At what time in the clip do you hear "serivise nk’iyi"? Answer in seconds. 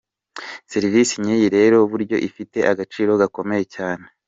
0.71-1.47